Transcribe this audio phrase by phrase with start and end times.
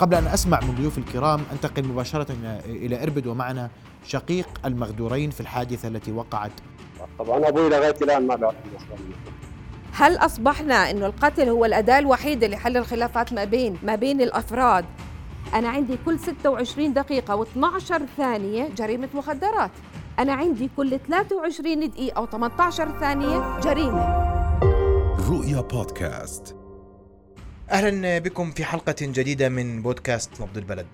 [0.00, 2.26] قبل أن أسمع من ضيوف الكرام أنتقل مباشرة
[2.64, 3.70] إلى إربد ومعنا
[4.06, 6.50] شقيق المغدورين في الحادثة التي وقعت.
[7.18, 8.54] طبعا أبوي لغاية الآن ما بعرف.
[9.92, 14.84] هل أصبحنا أنه القتل هو الأداة الوحيدة لحل الخلافات ما بين ما بين الأفراد؟
[15.54, 19.70] أنا عندي كل 26 دقيقة و12 ثانية جريمة مخدرات.
[20.18, 24.20] أنا عندي كل 23 دقيقة أو 18 ثانية جريمة.
[25.30, 26.59] رؤيا بودكاست.
[27.70, 30.86] أهلا بكم في حلقة جديدة من بودكاست نبض البلد.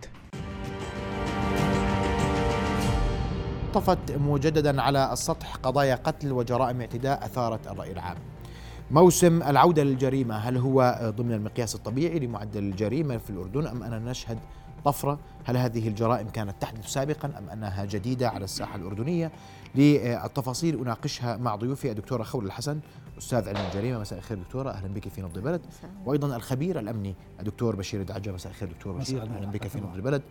[3.75, 8.17] طفت مجددا على السطح قضايا قتل وجرائم اعتداء أثارت الرأي العام.
[8.91, 14.39] موسم العودة للجريمة هل هو ضمن المقياس الطبيعي لمعدل الجريمة في الأردن أم اننا نشهد
[14.85, 19.33] طفرة؟ هل هذه الجرائم كانت تحدث سابقا أم أنها جديدة على الساحة الأردنية؟
[19.75, 22.81] للتفاصيل أناقشها مع ضيوفي الدكتورة خول الحسن
[23.19, 24.71] أستاذ علم الجريمة مساء الخير دكتورة.
[24.71, 25.61] أهلا بك في نبض البلد.
[26.05, 29.23] وأيضا الخبير الأمني الدكتور بشير دعجه مساء الخير دكتور بشير.
[29.23, 30.23] أهلا بك في نبض البلد.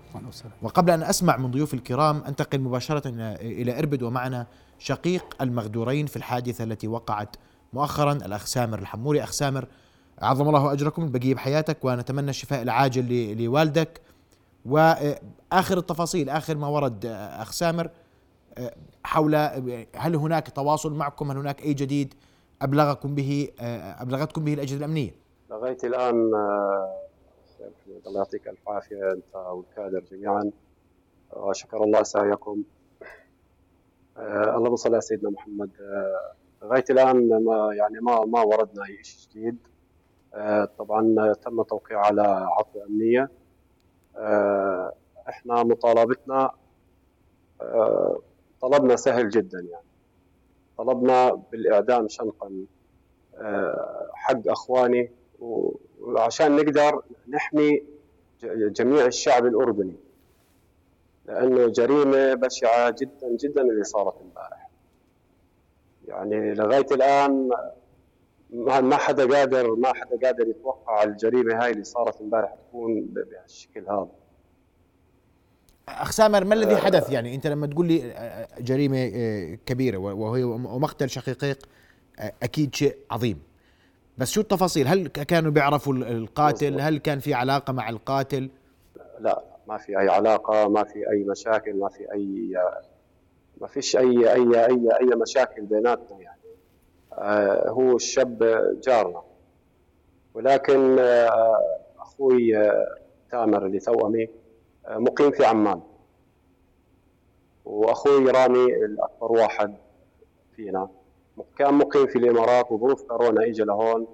[0.62, 3.02] وقبل أن أسمع من ضيوف الكرام أنتقل مباشرة
[3.42, 4.04] إلى إربد.
[4.04, 4.48] ومعنا
[4.80, 7.36] شقيق المغدورين في الحادثة التي وقعت
[7.74, 9.24] مؤخرا الأخ سامر الحموري.
[9.24, 9.68] أخ سامر
[10.22, 11.12] عظم الله أجركم.
[11.12, 14.02] بقيه بحياتك ونتمنى الشفاء العاجل لوالدك.
[14.66, 17.90] وآخر التفاصيل آخر ما ورد أخ سامر
[19.04, 19.36] حول
[19.96, 22.14] هل هناك تواصل معكم؟ هل هناك أي جديد؟
[22.62, 23.50] أبلغكم به
[24.00, 25.12] أبلغتكم به الأجهزة الأمنية.
[25.50, 27.02] لغايه الآن آه،
[28.08, 30.52] الله يعطيك ألف عافية أنت والكادر جميعا.
[31.34, 32.64] وشكر الله سعيكم.
[34.18, 35.70] آه، اللهم صل على سيدنا محمد.
[35.82, 39.58] آه، لغايه الآن ما يعني ما ما وردنا أي شيء جديد.
[40.78, 43.30] طبعا تم توقيع على عفو أمنية.
[45.30, 46.52] إحنا مطالبتنا
[48.62, 49.85] طلبنا سهل جدا يعني.
[50.78, 52.66] طلبنا بالإعدام شنقا
[53.38, 55.12] آه، حق أخواني
[56.00, 57.84] وعشان نقدر نحمي
[58.44, 59.96] جميع الشعب الأردني.
[61.26, 64.70] لأنه جريمة بشعة جدا جدا اللي صارت امبارح.
[66.08, 67.50] يعني لغاية الآن
[68.52, 74.08] ما حدا قادر ما حدا قادر يتوقع الجريمة هاي اللي صارت امبارح تكون بهالشكل هذا.
[76.10, 80.44] سامر ما الذي حدث؟ يعني أنت لما تقول لي آه، آه، جريمة آه، كبيرة وهي
[80.44, 81.58] ومقتل شقيقيق
[82.44, 83.42] أكيد شيء عظيم.
[84.18, 88.50] بس شو التفاصيل؟ هل كانوا بيعرفوا القاتل؟ هل كان في علاقة مع القاتل؟
[89.20, 92.54] لا ما في أي علاقة ما في أي مشاكل ما في أي
[93.62, 96.42] ما فيش أي أي أي أي مشاكل بيناتنا يعني.
[97.70, 98.38] هو الشاب
[98.84, 99.22] جارنا.
[100.34, 101.00] ولكن
[102.00, 102.54] أخوي
[103.32, 104.28] تامر اللي توأمي
[104.90, 105.82] مقيم في عمان.
[107.66, 109.76] وأخوي رامي الأكبر واحد
[110.56, 110.90] فينا.
[111.58, 114.08] كان مقيم في الإمارات وظروف كورونا اجى لهون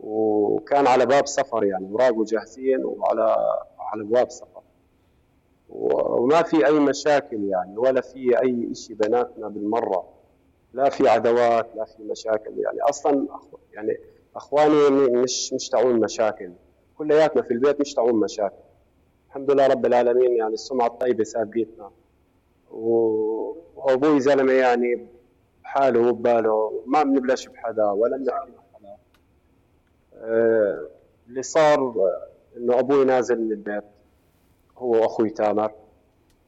[0.00, 3.36] وكان على باب سفر يعني اوراقه جاهزين وعلى
[3.78, 4.62] على ابواب سفر.
[5.68, 10.08] وما في أي مشاكل يعني ولا في أي شيء بيناتنا بالمرة.
[10.72, 12.80] لا في عداوات لا في مشاكل يعني.
[12.80, 13.26] أصلا
[13.72, 13.98] يعني
[14.36, 16.52] أخواني مش مش تعون مشاكل.
[16.98, 18.67] كلياتنا في البيت مش تعون مشاكل.
[19.28, 21.90] الحمد لله رب العالمين يعني السمعة الطيبة سابقتنا
[22.70, 25.06] وأبوي زلمة يعني
[25.62, 28.96] بحاله وبباله ما بنبلش بحدا ولا بنحكي مع حدا
[30.14, 30.88] آه،
[31.28, 31.94] اللي صار
[32.56, 33.84] إنه أبوي نازل من البيت
[34.78, 35.72] هو وأخوي تامر.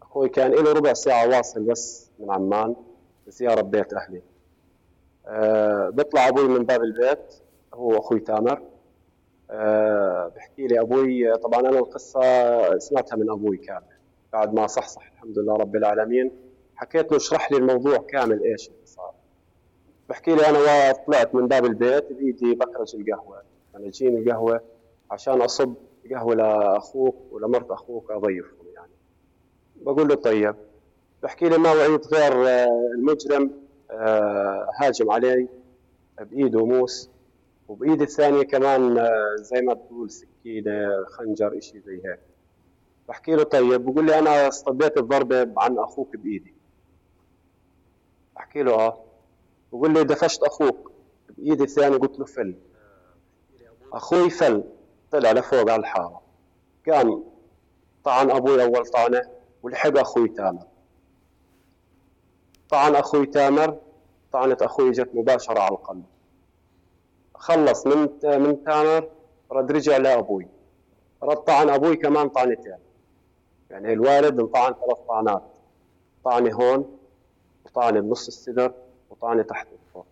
[0.02, 2.76] أخوي كان له ربع ساعة واصل بس من عمان
[3.26, 4.22] لزيارة بيت أهلي.
[5.26, 7.34] أه بيطلع أبوي من باب البيت
[7.74, 8.62] هو وأخوي تامر.
[9.50, 11.36] أه بحكي لي أبوي.
[11.36, 13.82] طبعا أنا القصة سمعتها من أبوي كامل
[14.32, 16.32] بعد ما صحصح الحمد لله رب العالمين
[16.76, 19.12] حكيت له اشرح لي الموضوع كامل إيش اللي صار.
[20.08, 23.42] بحكي لي أنا طلعت من باب البيت بايدي بكرج القهوة.
[23.76, 24.60] أنا جيني القهوة
[25.10, 25.74] عشان أصب
[26.10, 28.92] قهوة لأخوك ولمرت أخوك أضيفهم يعني.
[29.76, 30.54] بقول له طيب.
[31.22, 33.50] بحكي لي ما وعيت غير آه، المجرم
[33.90, 35.48] آه، هاجم علي
[36.20, 37.10] بإيده موس.
[37.70, 42.20] وبايدي الثانية كمان آه، زي ما بتقول سكينة خنجر شيء زي هيك.
[43.08, 46.54] بحكي له طيب بقول لي أنا اصطديت الضربة عن أخوك بإيدي.
[48.36, 49.04] بحكي له آه.
[49.72, 50.92] بقول لي دفشت أخوك
[51.38, 52.54] بايدي الثانية قلت له فل.
[53.92, 54.64] أخوي فل.
[55.10, 56.20] طلع لفوق على الحارة.
[56.88, 57.24] قام
[58.04, 59.22] طعن أبوي أول طعنة
[59.62, 60.66] ولحق أخوي تامر.
[62.70, 63.78] طعن أخوي تامر
[64.32, 66.04] طعنة أخوي جت مباشرة على القلب.
[67.40, 69.08] خلص من من تامر
[69.52, 70.46] رد رجع لأبوي.
[71.22, 72.76] رد طعن أبوي كمان طعنتين.
[73.70, 75.42] يعني الوالد انطعن ثلاث طعنات.
[76.24, 76.98] طعنة هون
[77.66, 78.72] وطعنة بنص الصدر
[79.10, 80.04] وطعنة تحت الفور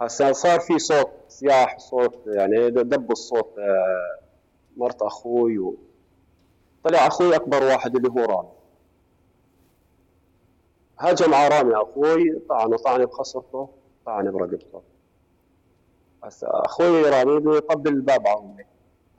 [0.00, 4.18] هسا صار في صوت صياح صوت يعني دب الصوت آه،
[4.76, 5.74] مرت أخوي و...
[6.84, 8.48] طلع أخوي أكبر واحد اللي هو رامي.
[10.98, 13.68] هجم على رامي أخوي طعنه طعنه بخصرته
[14.06, 14.82] طعنه برقبته.
[16.42, 18.64] أخوي رامي بده يطبل الباب على امي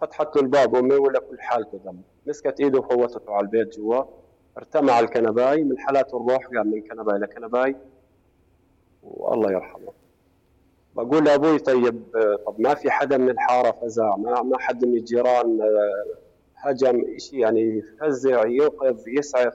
[0.02, 4.04] فتحت له الباب أمي ولا كل حالته دم مسكت إيده وفوتته على البيت جوا.
[4.58, 5.64] ارتمى على الكنباي.
[5.64, 7.76] من حالات الروح قام من كنباي لكنباي
[9.04, 9.94] والله يرحمه.
[10.96, 12.04] بقول لأبوي طيب
[12.48, 14.16] طب ما في حدا من الحارة فزع.
[14.16, 16.18] ما ما حد من الجيران آه،
[16.58, 17.18] هجم.
[17.18, 19.54] شيء يعني يفزع يوقف يسعف.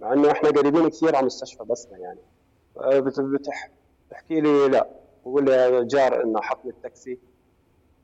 [0.00, 2.20] مع إنه إحنا قريبين كثير على مستشفى بسمه يعني.
[3.20, 3.70] بتح
[4.08, 4.88] بتحكي لي لا.
[5.36, 7.18] لي جار إنه حطني التاكسي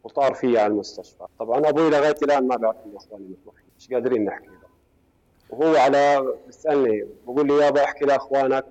[0.05, 1.25] وطار فيي على المستشفى.
[1.39, 4.65] طبعا أبوي لغاية الآن ما بيعرف إنه إخواني مطروحين مش قادرين نحكي له؟
[5.51, 8.65] وهو على بيسألني بقول لي يابا احكي لأخوانك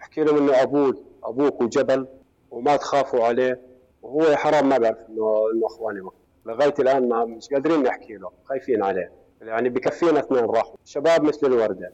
[0.00, 2.06] احكي لهم إنه أبوك أبوك وجبل
[2.50, 3.60] وما تخافوا عليه
[4.02, 6.14] وهو يا حرام ما بيعرف إنه إنه إخواني مطروح
[6.46, 9.12] لغاية الآن ما مش قادرين نحكي له خايفين عليه.
[9.42, 10.76] يعني بكفينا إثنين راحوا.
[10.84, 11.92] شباب مثل الوردة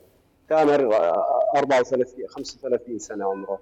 [0.49, 0.95] تامر
[1.56, 3.61] 34 35 سنة عمره.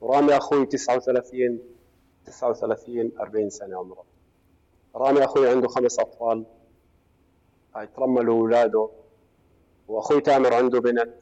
[0.00, 1.58] ورامي أخوي 39
[2.26, 4.04] 39 40 سنة عمره.
[4.94, 6.44] رامي أخوي عنده خمس أطفال.
[7.74, 8.90] هاي ترملوا اولاده
[9.88, 11.14] وأخوي تامر عنده بنت.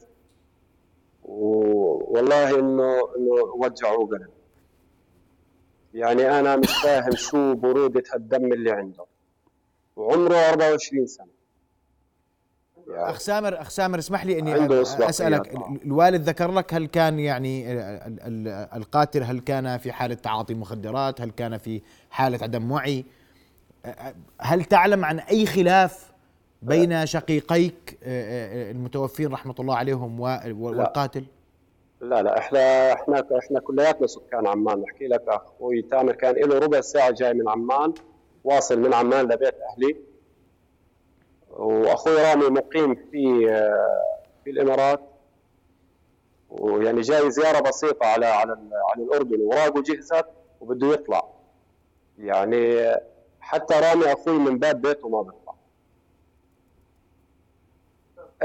[1.23, 4.29] والله إنه إنه وجعوا قلب
[5.93, 9.05] يعني أنا مش فاهم شو برودة هالدم اللي عنده.
[9.95, 11.34] وعمره 24 سنة.
[12.95, 15.55] يعني أخ سامر أخ سامر اسمح لي إني أسألك.
[15.85, 17.65] الوالد ذكر لك هل كان يعني
[18.75, 23.05] القاتل هل كان في حالة تعاطي مخدرات؟ هل كان في حالة عدم وعي؟
[24.41, 26.11] هل تعلم عن أي خلاف
[26.61, 30.19] بين شقيقيك المتوفين رحمة الله عليهم
[30.61, 31.25] والقاتل؟
[32.01, 34.81] لا لا إحنا إحنا إحنا كلياتنا سكان عمان.
[34.81, 37.93] بحكي لك أخوي تامر كان له ربع ساعة جاي من عمان
[38.43, 39.95] واصل من عمان لبيت أهلي.
[41.55, 43.45] وأخوي رامي مقيم في
[44.43, 45.01] في الإمارات.
[46.49, 48.51] ويعني جاي زيارة بسيطة على على
[48.93, 49.41] على الأردن.
[49.41, 50.25] وراقه جهزت
[50.61, 51.27] وبده يطلع.
[52.19, 52.95] يعني
[53.39, 55.55] حتى رامي أخوي من باب بيته ما بيطلع.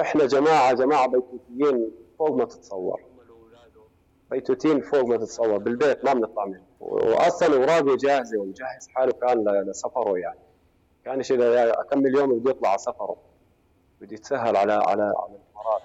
[0.00, 3.00] إحنا جماعة جماعة بيتوتيين فوق ما تتصور.
[4.30, 5.58] بيتوتين فوق ما تتصور.
[5.58, 6.62] بالبيت ما بنطلع منه.
[6.80, 10.38] واصلا اوراقه جاهزة ومجهز حاله كان لسفره يعني.
[11.04, 11.38] كان شيء
[11.80, 13.16] اكمل يوم بده يطلع على سفره
[14.00, 15.82] بده يتسهل على على على الامارات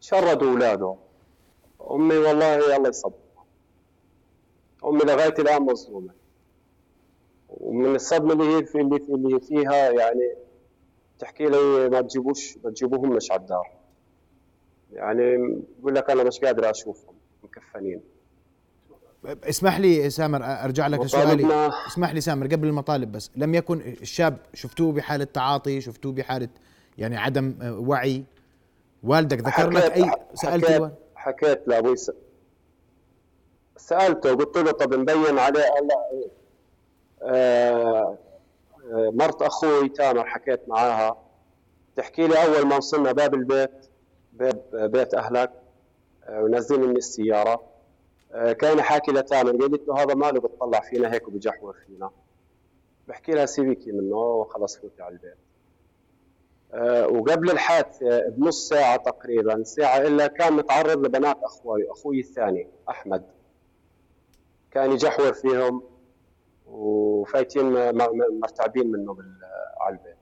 [0.00, 0.96] شردوا أولاده.
[1.90, 3.12] أمي والله الله يصبر.
[4.84, 6.12] أمي لغاية الآن مظلومة.
[7.48, 10.34] ومن الصدمة اللي هي في اللي, في اللي فيها يعني
[11.18, 13.70] تحكي لي ما تجيبوش ما تجيبوهم مش على الدار.
[14.92, 15.36] يعني
[15.78, 18.00] بقول لك أنا مش قادر أشوفهم مكفنين.
[19.26, 23.30] اسمح لي سامر ارجع لك لسؤالي اسمح لي سامر قبل المطالب بس.
[23.36, 26.48] لم يكن الشاب شفتوه بحالة تعاطي شفتوه بحالة
[26.98, 28.24] يعني عدم وعي.
[29.02, 31.94] والدك ذكر لك اي سالته حكيت, حكيت لابوي
[33.76, 36.28] سألته قلت له طب نبين عليه هلا
[37.22, 38.18] آه
[38.92, 41.16] آه مرت أخوي تامر حكيت معاها.
[41.96, 43.70] تحكي لي أول ما وصلنا باب البيت
[44.32, 45.50] باب بيت أهلك
[46.24, 47.52] آه ونزلني من السيارة.
[47.52, 47.73] آه،
[48.34, 52.10] كان حاكي لتامر قلت له هذا ماله بتطلع فينا هيك وبجحور فينا.
[53.08, 55.36] بحكي لها سيبيكي منه وخلص فوتي على البيت.
[56.72, 63.24] أه وقبل الحادثة بنص ساعة تقريبا ساعة إلا كان متعرض لبنات أخوي أخوي الثاني أحمد.
[64.70, 65.82] كان يجحور فيهم
[66.66, 67.94] وفايتين
[68.40, 69.16] مرتعبين منه
[69.80, 70.16] على البيت.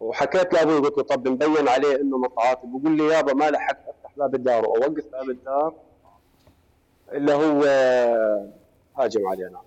[0.00, 2.66] وحكيت لأبوي قلت له طب نبين عليه إنه متعاطي.
[2.66, 5.74] بقول لي يابا ما لحقت أفتح باب الدار وأوقف باب الدار.
[7.12, 7.62] الا هو
[8.96, 9.60] هاجم علينا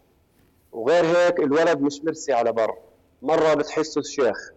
[0.71, 2.77] وغير هيك الولد مش مرسي على بر.
[3.21, 4.51] مرة بتحسه الشيخ.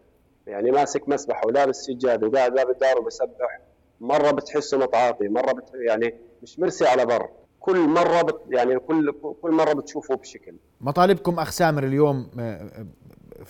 [0.46, 3.60] يعني ماسك مسبح ولابس سجاد وقاعد باب الدار وبسبح.
[4.00, 5.64] مرة بتحسه متعاطي مرة بت...
[5.74, 7.28] يعني مش مرسي على بر.
[7.60, 8.40] كل مرة بت...
[8.48, 9.12] يعني كل
[9.42, 10.54] كل مرة بتشوفه بشكل.
[10.80, 12.70] مطالبكم اخ سامر اليوم آه،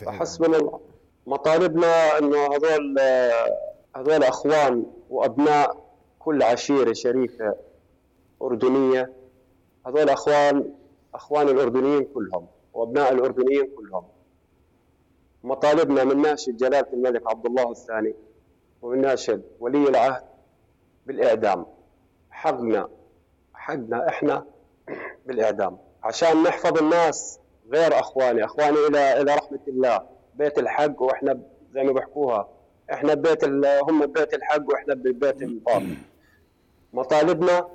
[0.06, 0.80] آه، حسبنا الله.
[1.26, 2.98] مطالبنا إنه هذول
[3.96, 5.84] هذول أخوان وأبناء
[6.18, 7.54] كل عشيرة شريفة
[8.42, 9.12] أردنية
[9.86, 10.74] هذول اخوان
[11.14, 14.04] أخوان الأردنيين كلهم وأبناء الأردنيين كلهم.
[15.44, 18.14] مطالبنا من ناشد جلالة الملك عبد الله الثاني
[18.82, 20.24] ومن ناشد ولي العهد
[21.06, 21.66] بالإعدام.
[22.30, 22.88] حقنا
[23.54, 24.46] حقنا إحنا
[25.26, 25.78] بالإعدام.
[26.02, 27.40] عشان نحفظ الناس
[27.72, 28.44] غير أخواني.
[28.44, 30.00] أخواني إلى إلى رحمة الله.
[30.34, 31.40] بيت الحق وإحنا
[31.72, 32.48] زي ما بحكوها
[32.92, 33.44] إحنا ببيت
[33.88, 35.96] هم ببيت الحق وإحنا ببيت الباطل.
[36.92, 37.68] مطالبنا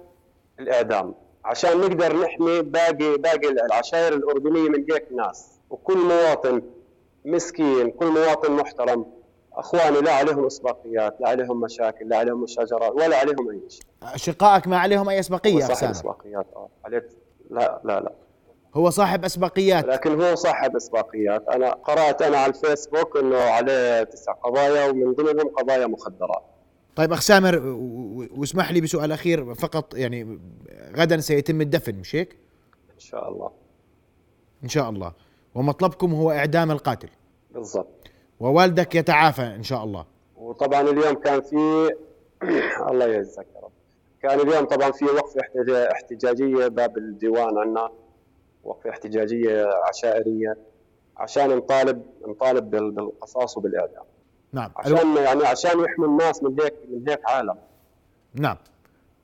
[0.59, 1.15] الإعدام.
[1.45, 5.59] عشان نقدر نحمي باقي باقي العشائر الأردنية من هيك ناس.
[5.69, 6.61] وكل مواطن
[7.25, 9.05] مسكين كل مواطن محترم.
[9.53, 13.81] أخواني لا عليهم اسباقيات لا عليهم مشاكل لا عليهم مشاجرات ولا عليهم أي شيء.
[14.03, 17.09] أشقائك ما عليهم أي أسبقية صاحب اسباقيات آه عليه
[17.49, 18.11] لا لا لا.
[18.75, 19.85] هو صاحب أسبقيات.
[19.85, 25.47] لكن هو صاحب اسباقيات أنا قرأت أنا على الفيسبوك إنه عليه تسع قضايا ومن ضمنهم
[25.49, 26.43] قضايا مخدرات.
[26.99, 27.59] طيب أخ سامر
[28.37, 30.39] واسمح لي بسؤال أخير فقط يعني
[30.95, 32.37] غدا سيتم الدفن مش هيك؟
[32.95, 33.51] إن شاء الله.
[34.63, 35.13] إن شاء الله.
[35.55, 37.09] ومطلبكم هو إعدام القاتل.
[37.51, 38.07] بالضبط.
[38.39, 40.05] ووالدك يتعافى إن شاء الله.
[40.37, 41.89] وطبعا اليوم كان في
[42.91, 43.71] الله يجزاك يا رب.
[44.21, 47.89] كان اليوم طبعا في وقفه احتجا- احتجاجية باب الديوان عندنا
[48.63, 50.57] وقفه احتجاجية عشائرية.
[51.17, 54.03] عشان نطالب نطالب بال- بالقصاص وبالإعدام.
[54.53, 54.71] نعم.
[54.75, 57.55] عشان يعني عشان يحمي الناس من هيك من هيك عالم
[58.33, 58.57] نعم.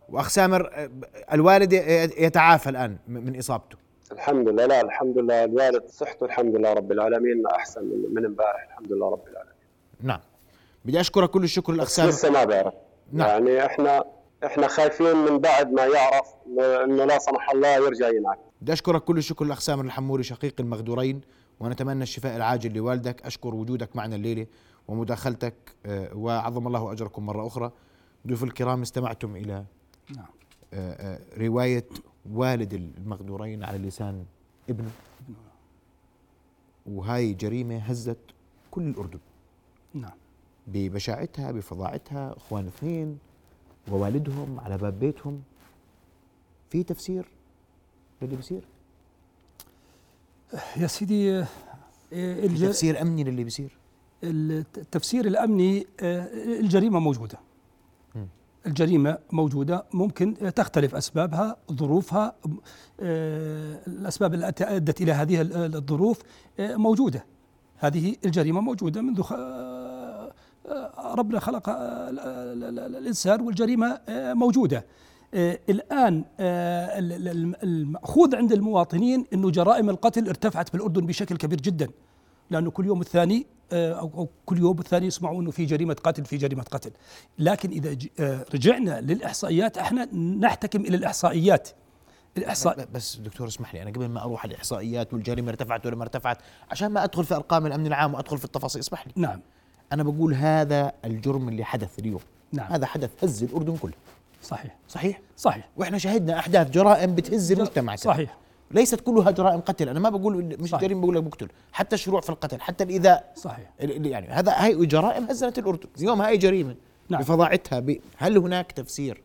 [0.09, 0.89] وأخ سامر
[1.33, 1.73] الوالد
[2.17, 3.77] يتعافى الآن من إصابته.
[4.11, 4.65] الحمد لله.
[4.65, 5.43] لا الحمد لله.
[5.43, 8.67] الوالد صحته الحمد لله رب العالمين أحسن من من امبارح.
[8.67, 9.55] الحمد لله رب العالمين.
[10.01, 10.19] نعم.
[10.85, 12.73] بدي أشكرك كل الشكر الاخ سامر لسه ما بعرف.
[13.11, 13.27] نعم.
[13.27, 14.03] يعني إحنا
[14.45, 16.27] إحنا خايفين من بعد ما يعرف
[16.83, 21.21] إنه لا سمح الله يرجع ينعك بدي أشكرك كل الشكر الاخ سامر الحموري شقيق المغدورين
[21.59, 23.25] ونتمنى الشفاء العاجل لوالدك.
[23.25, 24.45] أشكر وجودك معنا الليلة.
[24.87, 27.71] ومداخلتك آه، وعظم الله أجركم مرة أخرى.
[28.27, 29.65] ضيوف الكرام استمعتم إلى
[30.15, 30.25] نعم.
[30.73, 31.87] آه، آه، رواية
[32.31, 34.25] والد المغدورين على لسان
[34.69, 34.91] ابنه
[36.85, 38.17] وهاي جريمة هزت
[38.71, 39.19] كل الأردن.
[39.93, 40.11] نعم.
[40.67, 43.17] ببشاعتها بفظاعتها إخوان اثنين
[43.91, 45.41] ووالدهم على باب بيتهم.
[46.69, 47.27] في تفسير
[48.21, 48.61] للي بيصير؟
[50.77, 51.45] يا سيدي
[52.13, 53.77] آه، تفسير أمني للي بيصير؟
[54.25, 56.27] التفسير الأمني آه،
[56.59, 57.37] الجريمة موجودة.
[58.67, 59.85] الجريمة موجودة.
[59.93, 62.35] ممكن آه، تختلف أسبابها ظروفها
[63.01, 66.19] آه، الأسباب التي أدت إلى هذه ال- الظروف
[66.59, 67.25] موجودة.
[67.77, 69.21] هذه الجريمة موجودة منذ
[71.15, 74.85] ربنا خلق ال- ال- ال- الإنسان والجريمة موجودة.
[75.69, 81.61] الآن ال- ال- الم- المأخوذ عند المواطنين إنه جرائم القتل ارتفعت في الاردن بشكل كبير
[81.61, 81.87] جدا.
[82.49, 86.63] لأنه كل يوم الثاني أو كل يوم الثاني يسمعوا إنه في جريمة قتل في جريمة
[86.63, 86.91] قتل.
[87.39, 91.69] لكن إذا ج- آه، رجعنا للإحصائيات إحنا نحتكم إلى الإحصائيات.
[92.37, 96.03] الإحصاء بس دكتور اسمح لي أنا قبل ما أروح على الإحصائيات والجريمة ارتفعت ولا ما
[96.03, 96.37] ارتفعت
[96.71, 99.13] عشان ما أدخل في أرقام الأمن العام وأدخل في التفاصيل اسمح لي.
[99.15, 99.41] نعم.
[99.93, 102.19] أنا بقول هذا الجرم اللي حدث اليوم.
[102.51, 102.71] نعم.
[102.71, 103.93] هذا حدث هز الأردن كله.
[104.43, 104.75] صحيح.
[104.87, 105.69] صحيح؟ صحيح.
[105.77, 107.95] وإحنا شهدنا أحداث جرائم بتهز المجتمع.
[107.95, 108.37] صحيح.
[108.71, 109.89] ليست كلها جرائم قتل.
[109.89, 110.71] أنا ما بقول مش.
[110.75, 113.71] جريمه بقول لك بقتل حتى الشروع في القتل حتى الايذاء صحيح.
[113.79, 115.89] يعني هذا هاي جرائم هزت الأردن.
[115.97, 116.75] اليوم هاي جريمة
[117.09, 117.21] نعم.
[117.21, 117.97] بفظاعتها ب...
[118.17, 119.21] هل هناك تفسير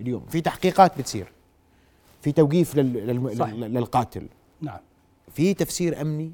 [0.00, 1.26] اليوم؟ في تحقيقات بتصير.
[2.22, 3.36] في توقيف لل...
[3.38, 3.54] صحيح.
[3.54, 4.26] لل- للقاتل.
[4.60, 4.78] نعم.
[5.34, 6.32] في تفسير أمني؟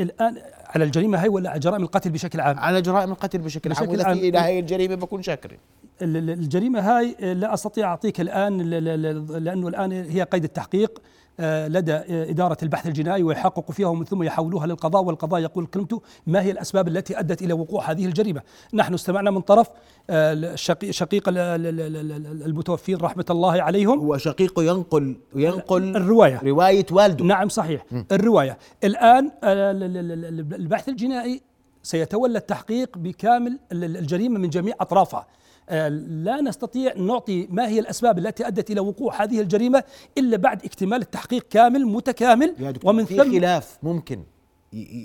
[0.00, 4.02] الآن على الجريمة هاي ولا على جرائم القتل بشكل عام؟ على جرائم القتل بشكل بشكل
[4.02, 4.18] عام.
[4.18, 5.56] في إلى هاي الجريمة بكون شاكر
[6.02, 11.02] ال- ال- الجريمة هاي لا أستطيع أعطيك الآن لأنه الآن هي قيد التحقيق.
[11.40, 16.42] لدى آه، إدارة البحث الجنائي ويحققوا فيها ومن ثم يحولوها للقضاء والقضاء يقول كلمته ما
[16.42, 18.42] هي الأسباب التي أدت إلى وقوع هذه الجريمة
[18.74, 19.66] نحن استمعنا من طرف
[20.10, 20.54] آه،
[20.90, 26.86] شقيق ال- ال- ال- ال- المتوفين رحمة الله عليهم هو شقيقه ينقل ينقل الرواية روايه
[26.90, 31.40] والده نعم صحيح الرواية الآن آه، ال- ال- ال- ال- البحث الجنائي
[31.82, 35.26] سيتولى التحقيق بكامل ال- ال- الجريمة من جميع أطرافها آه،
[35.70, 39.84] لا نستطيع نعطي ما هي الأسباب التي أدت إلى وقوع هذه الجريمة
[40.18, 44.22] إلا بعد اكتمال التحقيق كامل متكامل يا دكتور ومن في ثم خلاف ممكن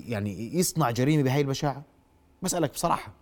[0.08, 1.82] يعني يصنع جريمة بهاي البشاعة؟
[2.42, 3.12] بسألك بصراحة.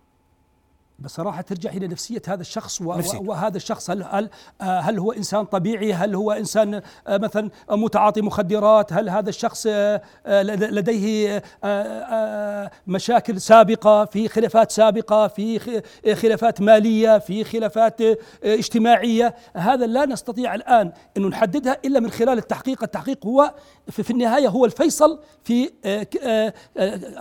[1.01, 3.23] بصراحة ترجع إلى نفسية هذا الشخص و- نفسيته.
[3.23, 4.31] وهذا الشخص هل هل
[4.61, 6.75] آه، هل هو إنسان طبيعي؟ هل هو إنسان
[7.07, 11.43] آه، مثلا متعاطي مخدرات؟ هل هذا الشخص آه، لد- لديه
[12.87, 15.83] مشاكل سابقة في خلافات سابقة في
[16.15, 18.01] خلافات مالية في خلافات
[18.45, 23.55] اجتماعية هذا لا نستطيع الآن أن نحددها إلا من خلال التحقيق التحقيق هو
[23.91, 25.71] في النهاية هو الفيصل في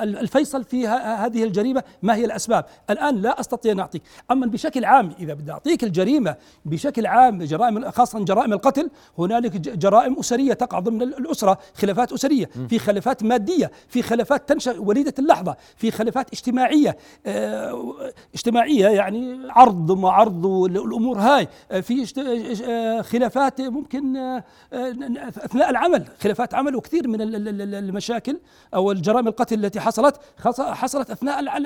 [0.03, 4.01] الفيصل في هذه الجريمة ما هي الأسباب الآن لا أستطيع أن أعطيك.
[4.31, 6.35] أما بشكل عام إذا بدي أعطيك الجريمة
[6.65, 12.49] بشكل عام جرائم خاصة جرائم القتل هنالك جرائم أسرية تقع ضمن ال- الأسرة خلافات أسرية
[12.69, 17.93] في خلافات مادية في خلافات تنشأ وليدة اللحظة في خلافات اجتماعية آه،
[18.33, 24.89] اجتماعية يعني عرض ما عرض والأمور هاي آه، في اجت- آه، خلافات ممكن آه، آه،
[25.45, 28.39] أثناء العمل خلافات عمل وكثير من ال- ال- ال- المشاكل
[28.73, 31.11] أو الجرائم القتل التي حصلت حصلت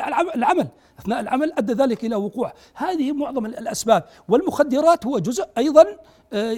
[0.07, 0.67] العم- العمل.
[0.99, 5.85] أثناء العمل أدى ذلك إلى وقوع هذه معظم ال- الأسباب والمخدرات هو جزء أيضا
[6.33, 6.57] آه،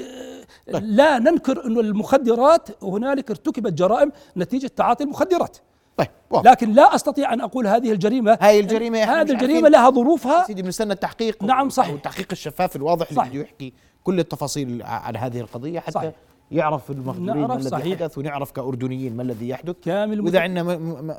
[0.67, 5.57] لا ننكر أن المخدرات هنالك ارتكبت جرائم نتيجة تعاطي المخدرات
[5.97, 6.51] طيب واضح.
[6.51, 9.69] لكن لا أستطيع أن أقول هذه الجريمة هاي الجريمة إحنا هذه الجريمة.
[9.69, 11.93] لها ظروفها سيدي بنستنى التحقيق نعم، صحيح.
[11.93, 13.31] التحقيق الشفاف الواضح اللي صحيح.
[13.33, 13.73] بده يحكي
[14.03, 16.11] كل التفاصيل عن هذه القضية حتى صحيح.
[16.51, 17.99] يعرف المغدورين ما الذي صحيح.
[17.99, 20.63] حدث ونعرف كأردنيين ما الذي يحدث كامل وإذا مت- عندنا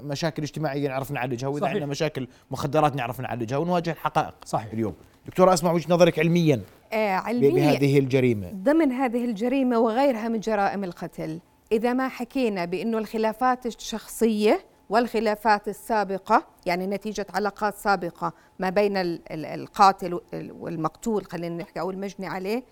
[0.02, 1.72] مشاكل اجتماعية نعرف نعالجها وإذا صحيح.
[1.72, 4.72] عندنا مشاكل مخدرات نعرف نعالجها ونواجه الحقائق صحيح.
[4.72, 4.94] اليوم
[5.26, 6.60] دكتورة اسمع وجهه نظرك علميا
[6.92, 11.40] آه علميا بهذه الجريمة ضمن هذه الجريمة وغيرها من جرائم القتل
[11.72, 19.20] إذا ما حكينا بأنه الخلافات الشخصية والخلافات السابقة يعني نتيجة علاقات سابقة ما بين ال-
[19.32, 22.62] ال- القاتل وال- والمقتول خلينا نحكي أو المجني عليه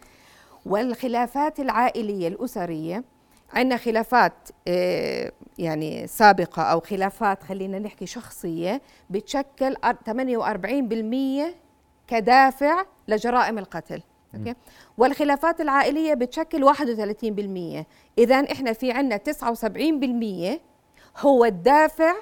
[0.67, 3.05] والخلافات العائلية الأسرية
[3.53, 4.33] عندنا خلافات
[4.69, 11.55] آه، يعني سابقة أو خلافات خلينا نحكي شخصية بتشكل أر- 48%
[12.09, 14.03] كدافع لجرائم القتل.
[14.35, 14.55] أوكي؟
[14.99, 17.85] والخلافات العائلية بتشكل 31%
[18.19, 20.61] إذا إحنا في عنا 79%
[21.19, 22.15] هو الدافع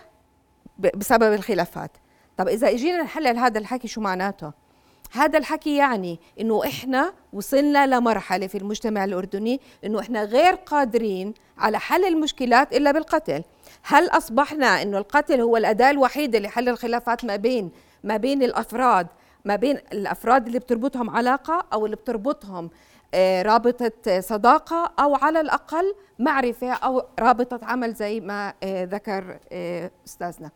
[0.78, 1.90] بسبب الخلافات.
[2.36, 4.52] طب إذا إجينا نحلل هذا الحكي شو معناته؟
[5.12, 11.78] هذا الحكي يعني إنه إحنا وصلنا لمرحلة في المجتمع الأردني إنه إحنا غير قادرين على
[11.78, 13.42] حل المشكلات إلا بالقتل.
[13.82, 17.70] هل أصبحنا إنه القتل هو الأداة الوحيدة لحل الخلافات ما بين
[18.04, 19.06] ما بين الافراد
[19.44, 22.70] ما بين الأفراد اللي بتربطهم علاقة أو اللي بتربطهم
[23.14, 29.90] آه، رابطة صداقة أو على الأقل معرفة أو رابطة عمل زي ما آه، ذكر آه،
[30.06, 30.50] أستاذنا.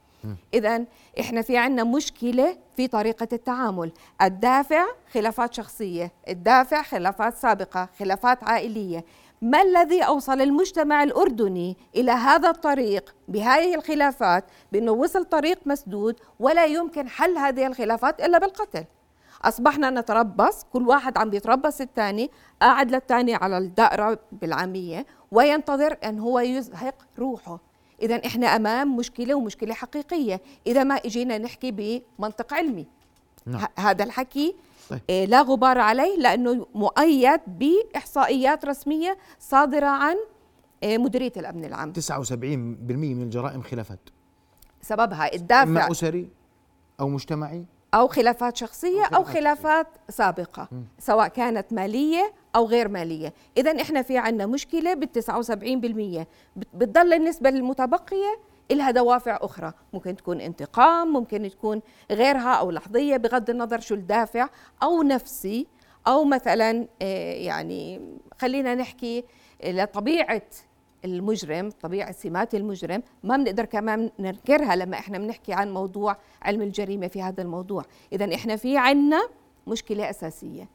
[0.54, 0.84] اذا
[1.20, 3.92] إحنا في عنا مشكلة في طريقة التعامل.
[4.22, 9.04] الدافع خلافات شخصية الدافع خلافات سابقة خلافات عائلية.
[9.42, 16.64] ما الذي أوصل المجتمع الأردني إلى هذا الطريق بهذه الخلافات بأنه وصل طريق مسدود ولا
[16.64, 18.84] يمكن حل هذه الخلافات إلا بالقتل؟
[19.44, 22.30] أصبحنا نتربص كل واحد عم بيتربص الثاني
[22.60, 27.65] قاعد للثاني على الدائرة بالعامية وينتظر أن هو يزهق روحه.
[28.02, 30.40] اذا إحنا أمام مشكلة ومشكلة حقيقية.
[30.66, 31.70] إذا ما إجينا نحكي
[32.18, 32.86] بمنطق علمي.
[33.46, 33.66] نعم.
[33.78, 34.54] هذا الحكي
[34.90, 35.00] طيب.
[35.10, 40.16] آه، لا غبار عليه لأنه مؤيد بإحصائيات رسمية صادرة عن
[40.82, 41.92] آه، مديرية الأمن العام.
[41.92, 44.00] 79% من الجرائم خلافات.
[44.82, 46.28] سببها إما الدافع أسري
[47.00, 47.64] أو مجتمعي.
[47.94, 50.68] أو خلافات شخصية أو أو خلافات خلافات سابقة.
[50.98, 53.32] سواء كانت مالية أو غير مالية.
[53.56, 58.38] إذا إحنا في عنا مشكلة بال 79% بت- بتضل النسبة المتبقية
[58.70, 59.72] إلها دوافع أخرى.
[59.92, 64.48] ممكن تكون انتقام ممكن تكون غيرها أو لحظية بغض النظر شو الدافع
[64.82, 65.66] أو نفسي
[66.06, 68.00] أو مثلا آه، يعني
[68.40, 69.24] خلينا نحكي
[69.64, 70.42] لطبيعة
[71.04, 77.06] المجرم طبيعة سمات المجرم ما بنقدر كمان ننكرها لما إحنا بنحكي عن موضوع علم الجريمة
[77.08, 77.84] في هذا الموضوع.
[78.12, 79.28] إذا إحنا في عنا
[79.66, 80.68] مشكلة أساسية.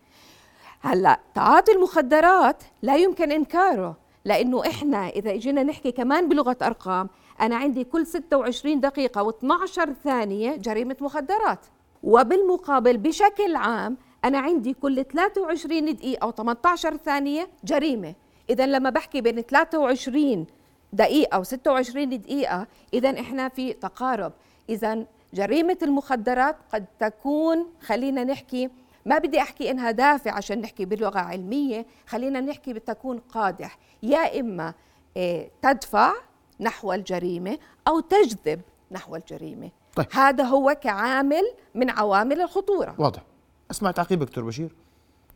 [0.81, 7.09] هلا تعاطي المخدرات لا يمكن إنكاره لأنه إحنا إذا إجينا نحكي كمان بلغة أرقام
[7.41, 11.59] أنا عندي كل 26 دقيقة و12 ثانية جريمة مخدرات.
[12.03, 18.13] وبالمقابل بشكل عام أنا عندي كل 23 دقيقة أو 18 ثانية جريمة.
[18.49, 20.45] اذا لما بحكي بين 23
[20.93, 24.33] دقيقة و26 دقيقة اذا إحنا في تقارب.
[24.69, 28.69] اذا جريمة المخدرات قد تكون خلينا نحكي
[29.05, 33.77] ما بدي أحكي إنها دافع عشان نحكي بلغه علمية خلينا نحكي بتكون قادح.
[34.03, 34.73] يا إما
[35.17, 36.13] إيه، تدفع
[36.59, 38.61] نحو الجريمة أو تجذب
[38.91, 39.71] نحو الجريمة.
[39.95, 40.07] طيب.
[40.11, 41.43] هذا هو كعامل
[41.75, 42.95] من عوامل الخطورة.
[42.97, 43.23] واضح.
[43.71, 44.75] اسمع تعقيب دكتور بشير.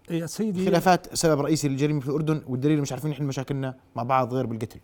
[0.10, 0.66] يا سيدي.
[0.66, 4.80] خلافات سبب رئيسي للجريمه في الأردن والدليل مش عارفين نحل مشاكلنا مع بعض غير بالقتل.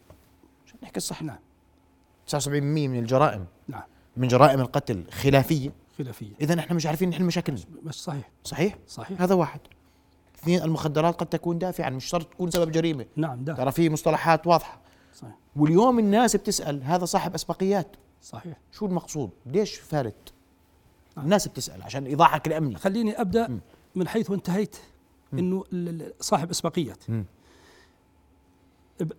[0.66, 1.40] عشان نحكي الصح؟ نعم.
[2.28, 2.48] 79%
[2.88, 3.46] من الجرائم.
[3.68, 3.84] نعم.
[4.18, 5.04] من جرائم القتل
[6.04, 7.60] خلافيه خلافيه اذا إحنا مش عارفين نحل مشاكلنا.
[7.84, 8.30] بس صحيح.
[8.44, 9.22] صحيح؟ صحيح.
[9.22, 9.60] هذا واحد.
[10.36, 13.06] اثنين المخدرات قد تكون دافعا مش شرط تكون سبب جريمة.
[13.16, 14.82] نعم ده ترى في مصطلحات واضحة.
[15.14, 15.36] صحيح.
[15.56, 17.96] واليوم الناس بتسأل هذا صاحب أسبقيات.
[18.22, 18.58] صحيح.
[18.72, 20.34] شو المقصود؟ ليش فارت
[21.18, 23.60] الناس بتسأل عشان إيضاحك الامني خليني أبدأ
[23.96, 24.76] من حيث انتهيت
[25.34, 25.64] إنه
[26.20, 27.04] صاحب أسبقيات.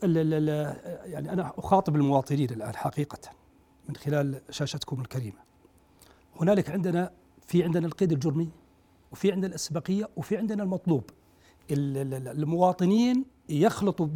[0.04, 0.76] ال-
[1.10, 3.18] يعني أنا أخاطب المواطنين الآن حقيقة
[3.88, 5.38] من خلال شاشتكم الكريمة.
[6.40, 7.10] هنالك عندنا
[7.46, 8.48] في عندنا القيد الجرمي
[9.12, 11.10] وفي عندنا الأسبقية وفي عندنا المطلوب.
[11.70, 14.08] ال- ال- ال- المواطنين يخلطوا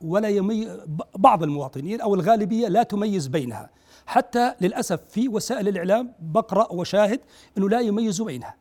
[0.00, 0.68] ولا يمي
[1.16, 3.70] بعض المواطنين أو الغالبية لا تميز بينها.
[4.06, 7.20] حتى للأسف في وسائل الإعلام بقرأ وشاهد
[7.58, 8.54] إنه لا يميزوا بينها.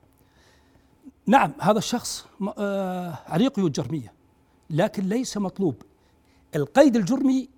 [1.27, 2.25] نعم هذا الشخص
[2.57, 4.13] آه، عليه قيود جرمية
[4.69, 5.75] لكن ليس مطلوب.
[6.55, 7.49] القيد الجرمي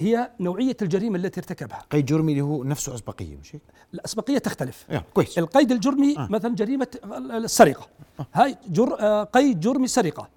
[0.00, 1.82] هي نوعية الجريمة التي ارتكبها.
[1.90, 3.62] قيد جرمي اللي هو نفسه أسبقية مش هيك؟
[3.94, 4.86] الاسبقيه تختلف.
[5.14, 5.38] كويس.
[5.38, 6.28] القيد الجرمي آه.
[6.30, 6.88] مثلا جريمة
[7.30, 7.86] السرقة.
[8.34, 10.28] هاي جر آه، قيد جرمي سرقة.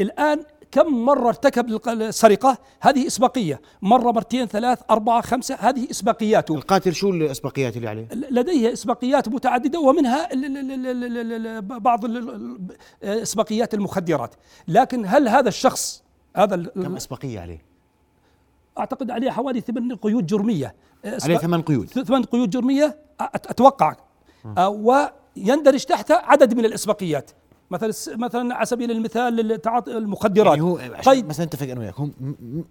[0.00, 6.94] الآن كم مرة ارتكب السرقة؟ هذه إسباقية مرة مرتين ثلاث أربعة خمسة هذه إسباقياته القاتل
[6.94, 10.28] شو الأسبقيات اللي عليه؟ لديه أسبقيات متعددة ومنها
[11.60, 12.00] بعض
[13.02, 14.34] أسبقيات المخدرات.
[14.68, 16.02] لكن هل هذا الشخص
[16.36, 17.71] هذا كم أسبقية عليه؟
[18.78, 20.74] أعتقد عليه حوالي ثمان قيود جرمية.
[21.04, 21.86] عليه ثمان قيود.
[21.86, 23.96] ثمان قيود جرمية أتوقع.
[24.58, 27.30] آه، ويندرج تحتها عدد من الإسبقيات.
[27.72, 30.46] مثلا مثلا على سبيل المثال تعاطي المخدرات.
[30.58, 32.08] يعني هو قيد مثلا نتفق أنا وياك هو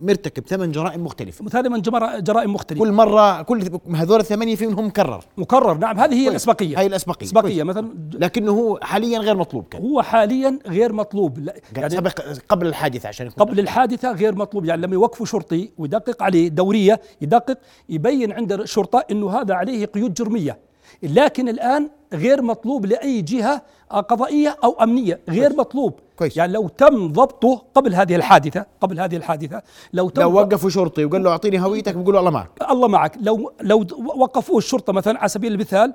[0.02, 1.46] مرتكب ثمان جرائم مختلفة.
[1.80, 2.80] جمر- جرائم مختلفة.
[2.86, 5.78] كل مره كل هذول الثمانية في منهم مكرر مكرر.
[5.78, 6.28] نعم هذه هي كويس.
[6.30, 6.80] الأسبقية.
[6.80, 7.26] هاي الأسبقية.
[7.26, 7.64] أسبقية.
[7.64, 7.78] كويس.
[7.78, 9.82] مثلا لكنه هو حاليا غير مطلوب كان.
[9.82, 11.40] هو حاليا غير مطلوب.
[11.40, 14.66] لا- يعني سبق قبل الحادثة عشان يكون قبل الحادثة غير مطلوب.
[14.66, 17.58] يعني لما يوقفوا شرطي ويدقق عليه دورية يدقق
[17.90, 20.71] يبين عند الشرطة أنه هذا عليه قيود جرمية.
[21.04, 25.60] لكن الآن غير مطلوب لأي جهة قضائية أو أمنية غير كويس.
[25.60, 25.94] مطلوب.
[26.16, 26.38] كويس.
[26.38, 29.62] يعني لو تم ضبطه قبل هذه الحادثة قبل هذه الحادثة
[29.94, 32.50] لو تم لو وقفوا شرطي وقال له أعطيني هويتك بيقول له الله معك.
[32.72, 33.18] الله معك.
[33.22, 35.94] لو لو وقفوه الشرطة مثلا على سبيل المثال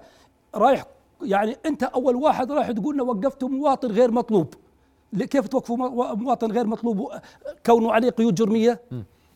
[0.54, 0.84] رايح
[1.22, 4.54] يعني أنت أول واحد رايح تقول له وقفته مواطن غير مطلوب.
[5.18, 7.08] كيف توقفوا مو- مواطن غير مطلوب؟
[7.66, 8.80] كونه عليه قيود جرمية.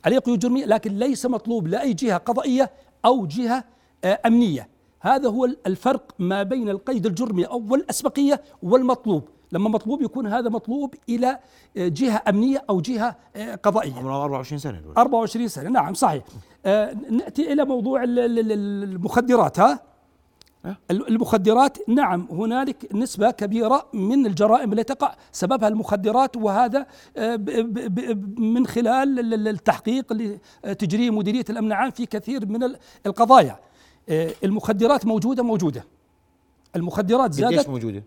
[0.05, 2.71] عليه قيود جرمية لكن ليس مطلوب لأي جهة قضائية
[3.05, 3.65] أو جهة
[4.05, 4.69] آه، أمنية.
[5.01, 9.23] هذا هو الفرق ما بين القيد الجرمي أو الأسبقية والمطلوب.
[9.53, 11.39] لما مطلوب يكون هذا مطلوب إلى
[11.77, 13.95] آه، جهة أمنية أو جهة آه، قضائية.
[13.95, 14.95] عمره 24 سنة دول.
[14.97, 15.71] 24 سنة.
[15.71, 16.23] نعم صحيح.
[16.67, 18.53] آه نأتي إلى موضوع ال- ال- ال-
[18.85, 19.81] المخدرات ها؟
[20.65, 25.15] أه؟ المخدرات نعم هنالك نسبة كبيرة من الجرائم التي تقع.
[25.33, 26.87] سببها المخدرات وهذا
[28.39, 30.39] من خلال ال- ال- التحقيق اللي
[30.79, 33.59] تجريه مديرية الأمن العام في كثير من ال- القضايا.
[34.45, 35.85] المخدرات موجودة موجودة.
[36.77, 37.69] المخدرات زادت.
[37.69, 38.03] موجودة؟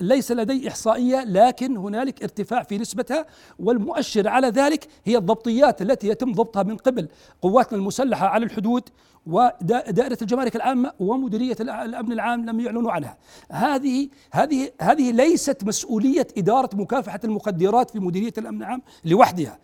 [0.00, 3.26] ليس لدي إحصائية لكن هنالك ارتفاع في نسبتها
[3.58, 7.08] والمؤشر على ذلك هي الضبطيات التي يتم ضبطها من قبل
[7.42, 8.82] قواتنا المسلحة على الحدود
[9.26, 13.16] ودائرة الجمارك العامة ومديرية الع- الأمن العام لم يعلنوا عنها.
[13.50, 19.58] هذه هذه هذه ليست مسؤولية إدارة مكافحة المخدرات في مديرية الأمن العام لوحدها.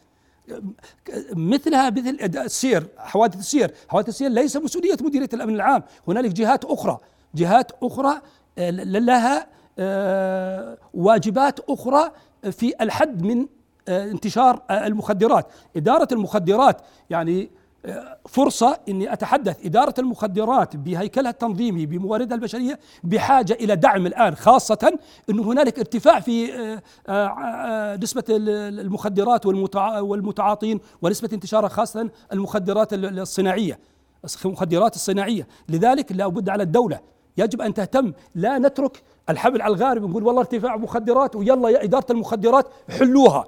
[1.37, 3.75] مثلها مثل السير حوادث السير.
[3.89, 5.83] حوادث السير ليس مسؤولية مديرية الأمن العام.
[6.09, 6.99] هنالك جهات أخرى
[7.35, 8.21] جهات أخرى
[8.59, 9.47] آه، لها
[9.79, 12.11] آه، واجبات أخرى
[12.51, 13.47] في الحد من
[13.89, 15.47] آه، انتشار المخدرات.
[15.77, 16.81] إدارة المخدرات
[17.11, 17.51] يعني
[18.29, 24.99] فرصة أني أتحدث إدارة المخدرات بهيكلها التنظيمي بمواردها البشرية بحاجة إلى دعم الآن خاصة
[25.31, 32.11] أنه هنالك ارتفاع في آه، آه، آه، نسبة ال- المخدرات والمتع- والمتعاطين ونسبة انتشارها خاصة
[32.33, 33.79] المخدرات ال- الصناعية
[34.45, 35.47] المخدرات الصناعية.
[35.69, 37.01] لذلك لا بد على الدولة
[37.37, 42.07] يجب أن تهتم لا نترك الحبل على الغارب نقول والله ارتفاع مخدرات ويلا يا إدارة
[42.11, 42.67] المخدرات
[42.99, 43.45] حلوها.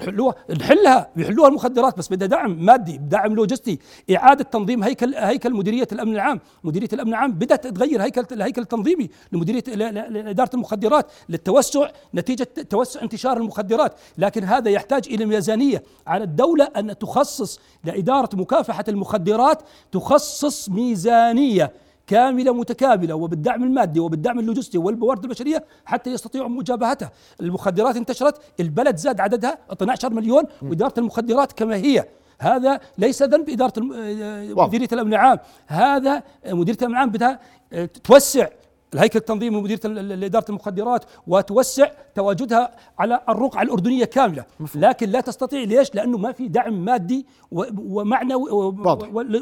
[0.00, 3.78] حلوها نحلها بيحلوها المخدرات بس بدها دعم مادي دعم لوجستي
[4.16, 6.40] إعادة تنظيم هيكل هيكل مديرية الأمن العام.
[6.64, 13.36] مديرية الأمن العام بدات تغير هيكل الهيكل التنظيمي لمديرية لاداره المخدرات للتوسع نتيجة توسع انتشار
[13.36, 13.94] المخدرات.
[14.18, 21.72] لكن هذا يحتاج إلى ميزانية على الدولة أن تخصص لإدارة مكافحة المخدرات تخصص ميزانية.
[22.10, 27.10] كاملة متكاملة وبالدعم المادي وبالدعم اللوجستي والموارد البشرية حتى يستطيعوا مجابهتها.
[27.40, 32.04] المخدرات انتشرت البلد زاد عددها 12 مليون وإدارة المخدرات كما هي.
[32.38, 34.66] هذا ليس ذنب إدارة آه،.
[34.66, 35.38] مديرية الأمن العام.
[35.66, 37.38] هذا مديرية الأمن العام بدها
[37.72, 38.48] آه، توسع
[38.94, 45.60] الهيكل التنظيمي لمديرية ال- إدارة المخدرات وتوسع تواجدها على الرقعة الأردنية كاملة لكن لا تستطيع
[45.62, 48.50] ليش؟ لأنه ما في دعم مادي ومعنوي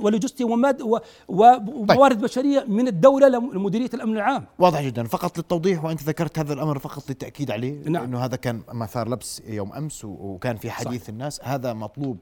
[0.01, 6.03] ولوجستي وماد و- وموارد بشرية من الدولة لمديرية الأمن العام واضح جدا فقط للتوضيح وأنت
[6.03, 8.05] ذكرت هذا الأمر فقط للتأكيد عليه نعم.
[8.05, 11.09] انه هذا كان مثار لبس يوم أمس وكان في حديث صحيح.
[11.09, 12.19] الناس هذا مطلوب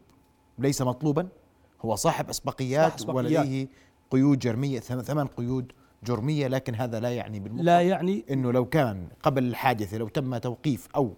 [0.58, 1.28] ليس مطلوبا
[1.84, 3.16] هو صاحب أسبقيات, صاحب أسبقيات.
[3.46, 3.68] ولديه
[4.10, 5.72] قيود جرمية ثم- ثمان قيود
[6.04, 10.36] جرمية لكن هذا لا يعني بالمطلق لا يعني إنه لو كان قبل الحادثة لو تم
[10.36, 11.12] توقيف أو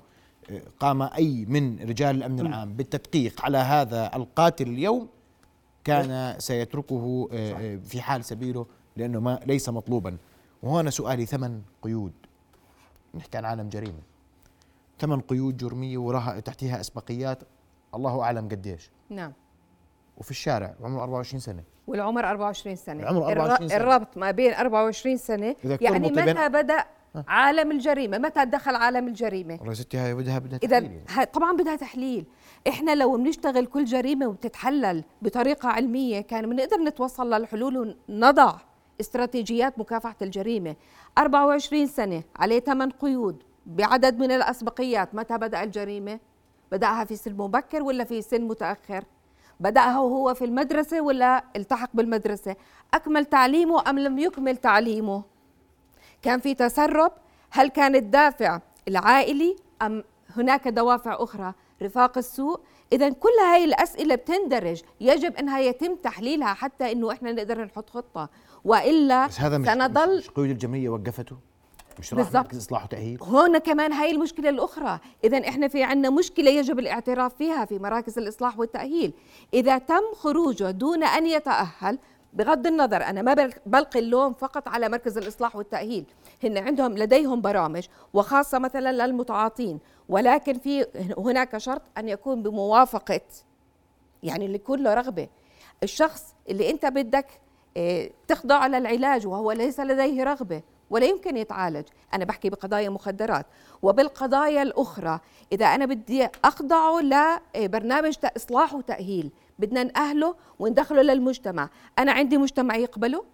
[0.50, 5.08] آه، قام أي من رجال الأمن العام بالتدقيق على هذا القاتل اليوم
[5.84, 10.16] كان سيتركه آه، آه، في حال سبيله لأنه ما ليس مطلوبا.
[10.62, 12.12] وهنا سؤالي ثمن قيود.
[13.14, 14.02] نحكي عن عالم جريمة.
[14.98, 17.42] ثمن قيود جرمية وراها تحتها أسبقيات
[17.94, 18.90] الله أعلم قديش.
[19.10, 19.32] نعم.
[20.16, 21.62] وفي الشارع وعمره 24 سنة.
[21.88, 23.02] والعمر 24 سنة.
[23.02, 23.76] العمر 24 سنة.
[23.78, 25.56] الربط ما بين 24 سنة.
[25.80, 26.84] يعني متى بدأ
[27.28, 30.92] عالم الجريمة؟ متى دخل عالم الجريمة؟ والله ستي هاي بدها بدها إذا تحليل.
[30.92, 31.04] يعني.
[31.10, 32.24] ه- طبعا بدها تحليل.
[32.68, 38.54] إحنا لو بنشتغل كل جريمة وبتتحلل بطريقة علمية كان بنقدر نتوصل للحلول ونضع
[39.00, 40.76] استراتيجيات مكافحة الجريمة.
[41.18, 45.14] 24 سنة عليه 8 قيود بعدد من الأسبقيات.
[45.14, 46.18] متى بدأ الجريمة؟
[46.72, 49.04] بدأها في سن مبكر ولا في سن متأخر؟
[49.60, 52.56] بدأها وهو في المدرسة ولا التحق بالمدرسة؟
[52.94, 55.22] أكمل تعليمه أم لم يكمل تعليمه؟
[56.22, 57.12] كان في تسرب؟
[57.50, 60.04] هل كان الدافع العائلي أم
[60.36, 62.60] هناك دوافع أخرى؟ رفاق السوء؟
[62.92, 64.82] إذا كل هاي الأسئلة بتندرج.
[65.00, 68.28] يجب أنها يتم تحليلها حتى أنه إحنا نقدر نحط خطة.
[68.64, 71.36] وإلا بس هذا مش سنظل مش قيود الجمعية وقفته
[71.98, 72.32] مش راح.
[72.34, 75.00] مركز إصلاح وتأهيل؟ هون كمان هاي المشكلة الأخرى.
[75.24, 79.12] إذا إحنا في عنا مشكلة يجب الاعتراف فيها في مراكز الإصلاح والتأهيل.
[79.54, 81.98] إذا تم خروجه دون أن يتأهل
[82.32, 86.04] بغض النظر أنا ما بل- بلقي اللوم فقط على مركز الإصلاح والتأهيل.
[86.44, 89.78] هن عندهم لديهم برامج وخاصة مثلا للمتعاطين.
[90.08, 90.86] ولكن في
[91.18, 93.20] هناك شرط أن يكون بموافقة
[94.22, 95.28] يعني اللي يكون له رغبة.
[95.82, 97.26] الشخص اللي أنت بدك
[97.76, 100.62] آه، تخضع للعلاج وهو ليس لديه رغبة.
[100.90, 101.84] ولا يمكن يتعالج.
[102.14, 103.46] أنا بحكي بقضايا مخدرات
[103.82, 105.20] وبالقضايا الأخرى
[105.52, 109.30] إذا أنا بدي أخضعه لبرنامج ت- إصلاح وتأهيل.
[109.58, 111.68] بدنا نأهله وندخله للمجتمع.
[111.98, 113.24] أنا عندي مجتمع يقبله؟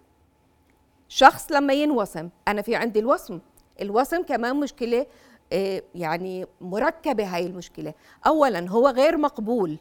[1.09, 3.39] شخص لما ينوسم أنا في عندي الوسم
[3.81, 5.05] الوسم كمان مشكلة
[5.53, 7.93] آه، يعني مركبة هاي المشكلة.
[8.27, 9.77] أولا هو غير مقبول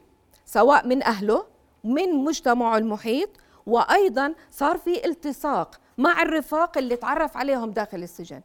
[0.47, 1.47] سواء من أهله
[1.85, 3.29] من مجتمعه المحيط
[3.67, 5.81] وأيضا صار في التصاق.
[5.98, 8.40] مع الرفاق اللي تعرف عليهم داخل السجن.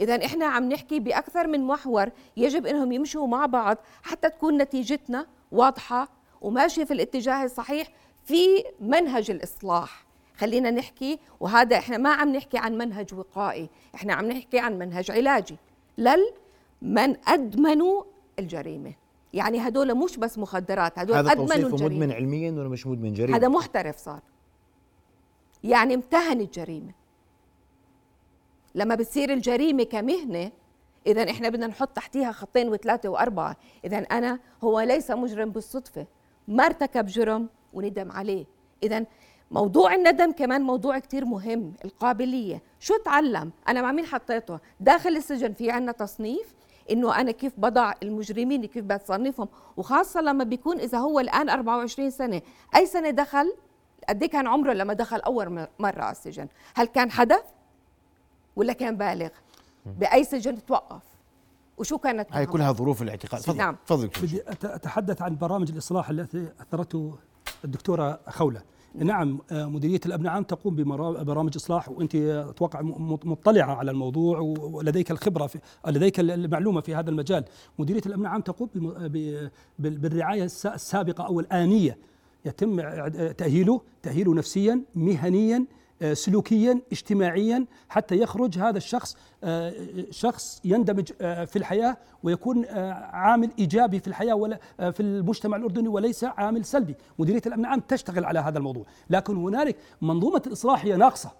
[0.00, 5.26] إذا إحنا عم نحكي بأكثر من محور يجب إنهم يمشوا مع بعض حتى تكون نتيجتنا
[5.52, 6.08] واضحة
[6.40, 7.88] وماشية في الاتجاه الصحيح
[8.24, 10.04] في منهج الإصلاح.
[10.36, 15.10] خلينا نحكي وهذا إحنا ما عم نحكي عن منهج وقائي إحنا عم نحكي عن منهج
[15.10, 15.56] علاجي.
[15.98, 16.32] لل
[16.82, 18.02] من أدمنوا
[18.38, 18.92] الجريمة.
[19.32, 21.84] يعني هدول مش بس مخدرات هدول هذا أدمنوا الجريمة.
[21.84, 24.20] مدمن علميا ولا مش مدمن جريمة؟ هذا محترف صار.
[25.64, 26.92] يعني امتهن الجريمة.
[28.74, 30.52] لما بتصير الجريمة كمهنة
[31.06, 33.56] إذا إحنا بدنا نحط تحتيها خطين وثلاثة وأربعة.
[33.84, 36.06] إذا أنا هو ليس مجرم بالصدفة.
[36.48, 38.44] ما ارتكب جرم وندم عليه.
[38.82, 39.04] إذا
[39.50, 41.74] موضوع الندم كمان موضوع كتير مهم.
[41.84, 42.62] القابلية.
[42.80, 46.54] شو تعلم؟ أنا مع مين حطيته؟ داخل السجن في عنا تصنيف
[46.90, 49.48] إنه أنا كيف بضع المجرمين كيف بتصنفهم.
[49.76, 52.42] وخاصة لما بيكون إذا هو الآن 24 سنة.
[52.76, 53.52] أي سنة دخل؟
[54.08, 57.42] قد إيه كان عمره لما دخل أول مرة على السجن؟ هل كان حدث؟
[58.56, 59.28] ولا كان بالغ؟
[59.86, 61.02] بأي سجن توقف
[61.78, 63.40] وشو كانت هاي؟ كلها ظروف الاعتقال.
[63.42, 63.76] تفضل نعم.
[63.86, 64.10] تفضل.
[64.22, 67.14] بدي أتحدث عن برامج الإصلاح التي أثرته
[67.64, 68.62] الدكتورة خولة.
[68.94, 69.38] نعم.
[69.52, 72.80] آه، مديرية الأمن العام تقوم ببرامج إصلاح وأنت أتوقع
[73.24, 77.44] مطلعة على الموضوع و- ولديك الخبرة في لديك المعلومة في هذا المجال.
[77.78, 78.68] مديرية الأمن العام تقوم
[79.78, 81.98] بالرعاية الس- السابقة أو الآنية
[82.44, 82.80] يتم
[83.32, 85.66] تأهيله تأهيله نفسيا مهنيا
[86.02, 89.74] آه، سلوكيا اجتماعيا حتى يخرج هذا الشخص آه،
[90.10, 92.64] شخص يندمج آه، في الحياة ويكون
[93.12, 98.24] عامل إيجابي في الحياة ولا في المجتمع الأردني وليس عامل سلبي، مديرية الأمن العام تشتغل
[98.24, 101.30] على هذا الموضوع، لكن هنالك منظومة الإصلاح هي ناقصة.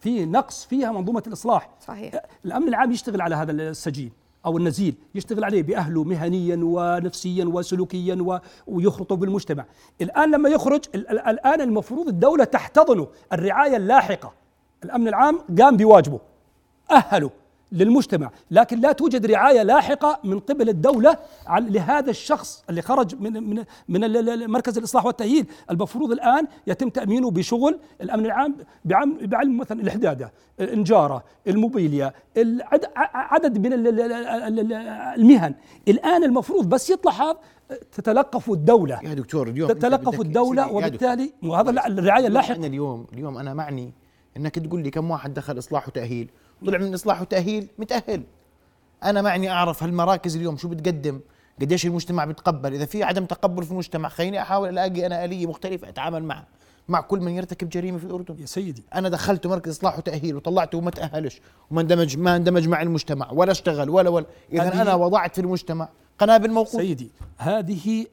[0.00, 1.70] في نقص فيها منظومة الإصلاح.
[1.80, 2.22] صحيح.
[2.44, 4.12] الأمن العام يشتغل على هذا السجين
[4.48, 9.64] أو النزيل، يشتغل عليه بأهله مهنيا ونفسيا وسلوكيا و- ويخرطه بالمجتمع.
[10.00, 14.32] الآن لما يخرج ال- ال- الآن المفروض الدولة تحتضنه الرعاية اللاحقة.
[14.84, 16.20] الأمن العام قام بواجبه.
[16.90, 17.30] أهلوا
[17.72, 21.16] للمجتمع لكن لا توجد رعاية لاحقة من قبل الدولة
[21.58, 25.46] لهذا الشخص اللي خرج من من من مركز الإصلاح والتأهيل.
[25.70, 28.54] المفروض الآن يتم تأمينه بشغل الأمن العام
[28.84, 32.12] بعم- بعلم مثلا الحدادة النجارة الموبيليا
[33.14, 34.72] عدد من ال- ال- ال- ال-
[35.20, 35.54] المهن.
[35.88, 37.36] الآن المفروض بس يطلع هذا
[37.92, 39.00] تتلقفوا الدولة.
[39.04, 42.66] يا دكتور اليوم بدك- الدولة وبالتالي وهذا لا- الرعاية اللاحقة.
[42.66, 43.92] اليوم اليوم أنا معني
[44.36, 46.30] إنك تقول لي كم واحد دخل إصلاح وتأهيل.
[46.66, 48.22] طلع من إصلاح وتأهيل متأهل.
[49.04, 51.20] أنا معني أعرف هالمراكز اليوم شو بتقدم
[51.60, 55.88] قديش المجتمع بتقبل إذا في عدم تقبل في المجتمع خليني أحاول ألاقي أنا آلية مختلفة
[55.88, 56.46] أتعامل معها
[56.88, 58.82] مع كل من يرتكب جريمة في الاردن يا سيدي.
[58.94, 61.40] أنا دخلته مركز إصلاح وتأهيل وطلعته وما تأهلش
[61.70, 64.26] وما اندمج ما اندمج مع المجتمع ولا اشتغل ولا ولا.
[64.52, 68.06] اذا أنا وضعت في المجتمع قنابل موقوت سيدي هذه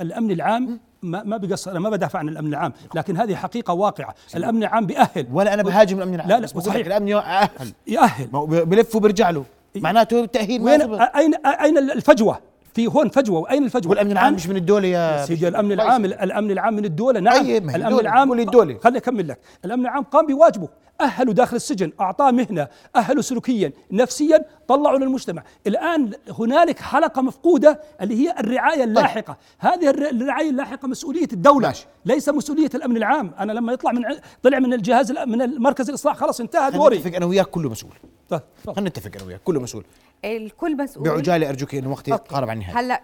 [0.00, 4.14] الأمن العام ما ما بقصر أنا ما بدافع عن الأمن العام لكن هذه حقيقة واقعة.
[4.36, 5.26] الأمن العام بيأهل.
[5.32, 6.86] ولا أنا بهاجم الأمن العام لا، لا، صحيح.
[6.86, 7.72] الأمن يأهل.
[7.86, 8.28] يأهل
[8.66, 9.44] بلف وبرجع له.
[9.76, 11.00] معناته ما وين.
[11.00, 12.38] اين أين الفجوة؟
[12.74, 16.04] في هون فجوة وأين الفجوة؟ والأمن العام مش من الدولة يا سيدي الأمن العام.
[16.04, 17.46] الأمن العام من الدولة نعم.
[17.46, 18.78] الأمن العام الدولة.
[18.78, 19.38] خليني أكمل لك.
[19.64, 20.68] الأمن العام قام بواجبه.
[21.00, 25.42] أهلوا داخل السجن أعطاه مهنة أهلوا سلوكيا نفسيا طلعوا للمجتمع.
[25.66, 29.36] الآن هنالك حلقة مفقودة اللي هي الرعاية اللاحقة.
[29.58, 31.68] هذه الر- الرعاية اللاحقة مسؤولية الدولة.
[31.68, 31.86] ماشي.
[32.04, 33.32] ليس مسؤولية الأمن العام.
[33.38, 36.98] أنا لما يطلع من ع- طلع من الجهاز من المركز الإصلاح خلاص انتهى دوري.
[36.98, 37.92] نتفق أنا وياك كله مسؤول.
[38.28, 38.40] طيب،.
[38.66, 39.84] خلينا نتفق أنا وياك كله مسؤول.
[40.24, 41.08] الكل مسؤول.
[41.08, 42.34] بعجالة أرجوك انه وقتي أوكي.
[42.34, 42.78] قارب عن النهاية.
[42.80, 43.00] هلأ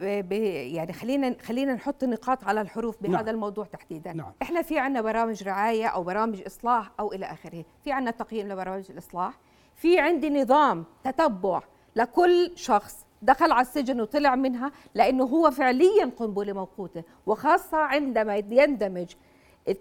[0.74, 3.28] يعني خلينا خلينا نحط النقاط على الحروف بهذا نعم.
[3.28, 4.12] الموضوع تحديدا.
[4.12, 4.32] نعم.
[4.42, 7.64] إحنا في عندنا برامج رعاية أو برامج إصلاح أو إلى آخره.
[7.84, 9.38] في عندنا تقييم لبرامج الإصلاح
[9.74, 11.62] في عندي نظام تتبع
[11.96, 19.06] لكل شخص دخل على السجن وطلع منها لأنه هو فعليا قنبلة موقوتة وخاصة عندما يندمج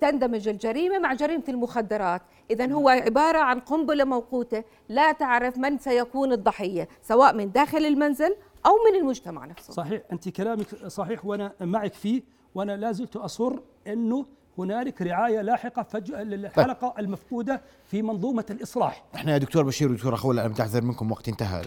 [0.01, 2.21] تندمج الجريمة مع جريمة المخدرات.
[2.51, 8.35] اذا هو عبارة عن قنبلة موقوتة لا تعرف من سيكون الضحية سواء من داخل المنزل
[8.65, 9.73] أو من المجتمع نفسه.
[9.73, 12.23] صحيح أنت كلامك صحيح وأنا معك فيه
[12.55, 14.25] وأنا لا زلت أصر أنه
[14.57, 20.41] هنالك رعاية لاحقة فجأة للحلقة المفقودة في منظومة الإصلاح إحنا يا دكتور بشير ودكتور خوله
[20.41, 21.61] أنا بتعذر منكم وقت انتهى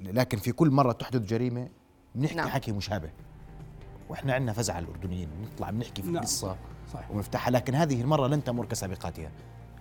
[0.00, 1.68] لكن في كل مرة تحدث جريمة
[2.14, 2.44] بنحكي نعم.
[2.46, 2.54] نعم.
[2.54, 3.10] حكي مشابه
[4.08, 6.22] وإحنا عندنا فزع الأردنيين نطلع بنحكي في نعم.
[6.22, 6.56] قصه
[6.92, 7.10] صحيح.
[7.10, 9.30] ونفتحها لكن هذه المرة لن تمر كسابقاتها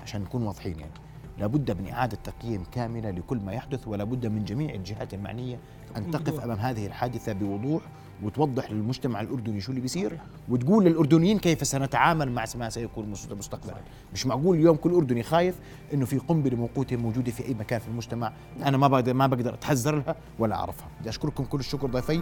[0.01, 0.91] عشان نكون واضحين يعني
[1.37, 5.59] لابد من إعادة تقييم كاملة لكل ما يحدث ولا بد من جميع الجهات المعنية
[5.97, 6.43] أن تقف بدور.
[6.43, 7.83] أمام هذه الحادثة بوضوح
[8.23, 10.17] وتوضح للمجتمع الأردني شو اللي بيصير
[10.49, 13.75] وتقول للأردنيين كيف سنتعامل مع ما سيكون مست- مستقبلا.
[14.13, 15.55] مش معقول اليوم كل أردني خايف
[15.93, 18.33] إنه في قنبلة موقوتة موجودة في أي مكان في المجتمع
[18.65, 20.87] أنا ما بقدر ما بقدر أتحذر لها ولا أعرفها.
[20.99, 22.21] بدي أشكركم كل الشكر ضيفي.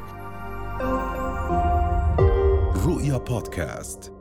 [2.85, 4.11] رؤيا بودكاست.